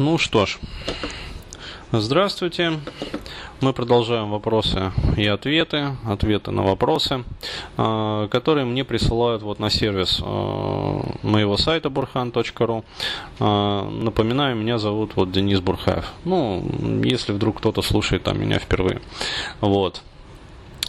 [0.00, 0.56] Ну что ж,
[1.92, 2.80] здравствуйте.
[3.60, 7.22] Мы продолжаем вопросы и ответы, ответы на вопросы,
[7.76, 12.82] а, которые мне присылают вот на сервис а, моего сайта burhan.ru.
[13.40, 16.10] А, напоминаю, меня зовут вот Денис Бурхаев.
[16.24, 16.64] Ну,
[17.04, 19.02] если вдруг кто-то слушает там меня впервые.
[19.60, 20.00] Вот.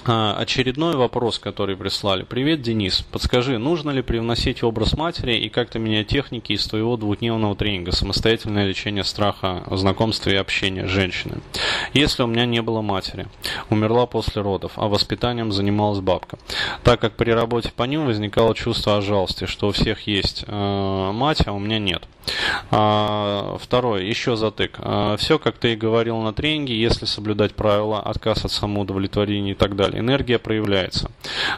[0.04, 2.24] А, очередной вопрос, который прислали.
[2.24, 3.06] Привет, Денис.
[3.12, 8.66] Подскажи, нужно ли привносить образ матери и как-то менять техники из твоего двухдневного тренинга «Самостоятельное
[8.66, 11.38] лечение страха, знакомства и общения с женщиной»?
[11.94, 13.28] Если у меня не было матери,
[13.70, 16.40] умерла после родов, а воспитанием занималась бабка.
[16.84, 21.44] Так как при работе по ним возникало чувство жалости, что у всех есть э, мать,
[21.46, 22.08] а у меня нет.
[22.70, 24.76] А, второе, еще затык.
[24.80, 29.56] А, все, как ты и говорил на тренинге, если соблюдать правила, отказ от самоудовлетворения и
[29.56, 31.12] так далее, энергия проявляется.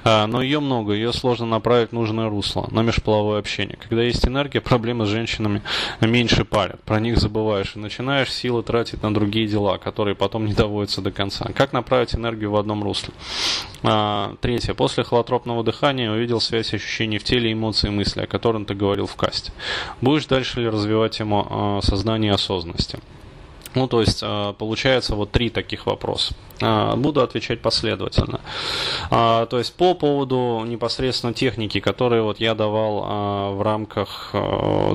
[0.04, 3.78] А, но ее много, ее сложно направить в нужное русло, на межполовое общение.
[3.78, 5.62] Когда есть энергия, проблемы с женщинами
[6.02, 6.82] меньше парят.
[6.84, 11.12] Про них забываешь и начинаешь силы тратить на другие дела, которые потом не доводятся до
[11.12, 11.46] конца.
[11.56, 13.14] Как направить энергию в одном русле?
[14.42, 14.74] Третье.
[14.74, 19.08] После холотропного дыхания увидел связь ощущений в теле, эмоций и мысли, о котором ты говорил
[19.08, 19.52] в касте.
[20.02, 23.00] Будешь дальше ли развивать тему а, сознания и осознанности?
[23.76, 26.36] Ну, то есть, а, получается вот три таких вопроса.
[26.62, 28.40] А, буду отвечать последовательно.
[29.10, 34.34] А, то есть по поводу непосредственно техники, которые вот я давал в рамках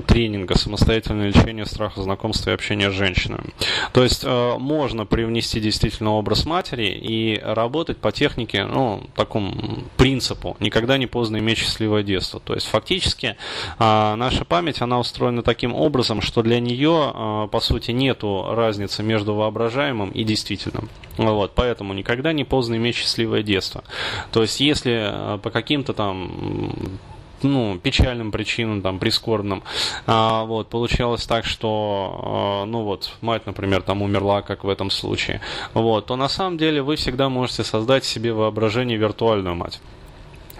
[0.07, 3.53] тренинга «Самостоятельное лечение страха, знакомства и общения с женщинами».
[3.93, 10.97] То есть можно привнести действительно образ матери и работать по технике, ну, такому принципу «никогда
[10.99, 12.41] не поздно иметь счастливое детство».
[12.41, 13.37] То есть фактически
[13.79, 20.11] наша память, она устроена таким образом, что для нее, по сути, нету разницы между воображаемым
[20.11, 20.89] и действительным.
[21.17, 23.83] Вот, поэтому никогда не поздно иметь счастливое детство.
[24.31, 27.01] То есть, если э, по каким-то там
[27.43, 29.63] ну, печальным причинам, там, прискорбным.
[30.07, 34.91] А, вот, получалось так, что, а, ну, вот, мать, например, там умерла, как в этом
[34.91, 35.41] случае.
[35.75, 39.81] Вот, то на самом деле вы всегда можете создать себе воображение виртуальную мать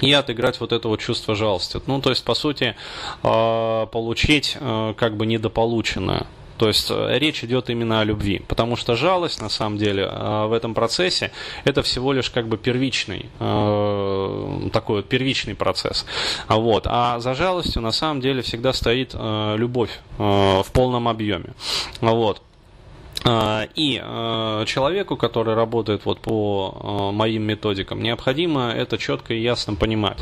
[0.01, 1.81] и отыграть вот это вот чувство жалости.
[1.87, 2.77] Ну, то есть, по сути,
[3.23, 4.57] а, получить
[4.97, 6.27] как бы недополученное.
[6.59, 10.47] То есть э, речь идет именно о любви, потому что жалость на самом деле э,
[10.47, 11.31] в этом процессе
[11.65, 16.05] это всего лишь как бы первичный э, такой вот первичный процесс.
[16.49, 16.87] Вот.
[16.87, 21.55] А за жалостью на самом деле всегда стоит любовь в полном объеме.
[22.01, 22.43] Вот.
[23.25, 24.03] И
[24.67, 30.19] человеку, который работает вот по моим методикам, необходимо это четко и ясно понимать.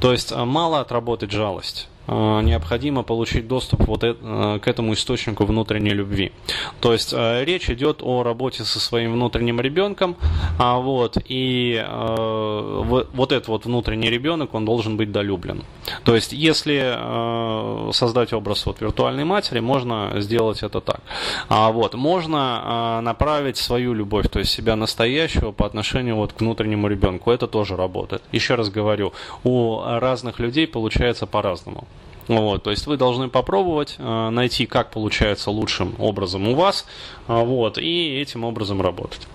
[0.00, 1.88] То есть мало отработать жалость.
[2.08, 4.14] Э, необходимо получить доступ вот э,
[4.62, 6.32] к этому источнику внутренней любви.
[6.80, 10.16] То есть э, речь идет о работе со своим внутренним ребенком,
[10.58, 15.64] а вот, и вот этот вот внутренний ребенок, он должен быть долюблен.
[16.04, 21.00] То есть если создать образ вот виртуальной матери, можно сделать это так.
[21.48, 26.88] А вот, можно направить свою любовь, то есть себя настоящего по отношению вот к внутреннему
[26.88, 27.30] ребенку.
[27.30, 28.22] Это тоже работает.
[28.32, 29.12] Еще раз говорю,
[29.44, 31.86] у разных людей получается по-разному.
[32.28, 36.86] Вот, то есть вы должны попробовать э, найти, как получается лучшим образом у вас,
[37.26, 39.26] э, вот, и этим образом работать.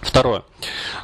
[0.00, 0.42] Второе.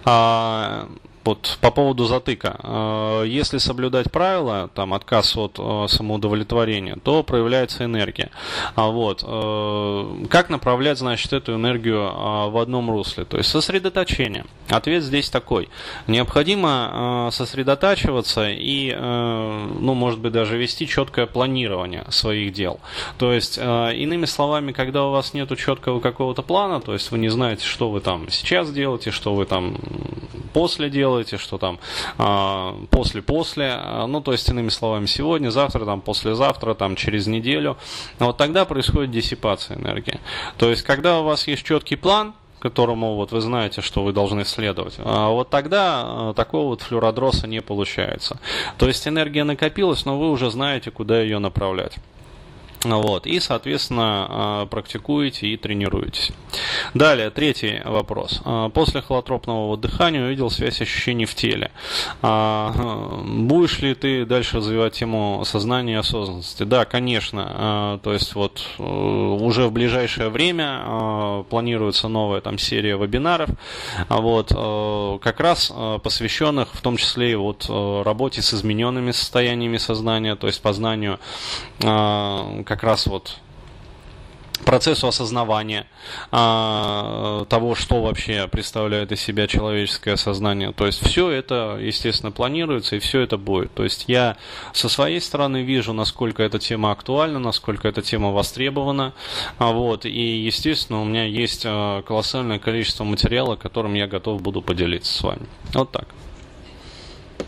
[0.05, 0.88] А,
[1.25, 2.59] вот по поводу затыка.
[2.62, 8.31] Э, если соблюдать правила, там отказ от э, самоудовлетворения, то проявляется энергия.
[8.75, 12.03] А вот э, как направлять, значит, эту энергию
[12.50, 13.25] в одном русле?
[13.25, 14.44] То есть сосредоточение.
[14.69, 15.69] Ответ здесь такой:
[16.06, 22.81] необходимо сосредотачиваться и, ну, может быть, даже вести четкое планирование своих дел.
[23.19, 27.28] То есть, иными словами, когда у вас нет четкого какого-то плана, то есть вы не
[27.28, 29.77] знаете, что вы там сейчас делаете, что вы там
[30.53, 31.78] после делаете, что там
[32.91, 37.77] после-после, а, ну, то есть, иными словами, сегодня, завтра, там, послезавтра, там, через неделю,
[38.19, 40.21] вот тогда происходит диссипация энергии.
[40.59, 44.45] То есть, когда у вас есть четкий план, которому вот вы знаете, что вы должны
[44.45, 48.39] следовать, а вот тогда а, такого вот флюородроса не получается.
[48.79, 51.97] То есть энергия накопилась, но вы уже знаете, куда ее направлять.
[52.84, 56.32] Вот, и, соответственно, а, практикуете и тренируетесь.
[56.94, 58.40] Далее, третий вопрос.
[58.44, 61.70] А, после холотропного дыхания увидел связь ощущений в теле.
[62.23, 66.64] А, будешь ли ты дальше развивать тему сознания и осознанности?
[66.64, 68.00] Да, конечно.
[68.02, 73.50] То есть вот э, уже в ближайшее время планируется новая там серия вебинаров,
[74.08, 79.76] вот, э, как раз э, посвященных в том числе и вот работе с измененными состояниями
[79.76, 81.19] сознания, то есть познанию
[82.73, 83.37] как раз вот
[84.65, 85.87] процессу осознавания
[86.31, 90.73] а, того, что вообще представляет из себя человеческое сознание.
[90.73, 93.75] То есть все это, естественно, планируется и все это будет.
[93.75, 94.39] То есть я
[94.73, 99.13] со своей стороны вижу, насколько эта тема актуальна, насколько эта тема востребована.
[99.59, 104.63] А, вот, и, естественно, у меня есть а, колоссальное количество материала, которым я готов буду
[104.63, 105.47] поделиться с вами.
[105.75, 106.07] Вот так.